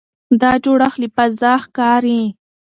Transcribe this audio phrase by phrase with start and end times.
[0.41, 2.21] دا جوړښت له فضا ښکاري.